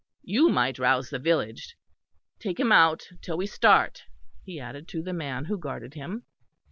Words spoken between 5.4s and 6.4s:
who guarded him.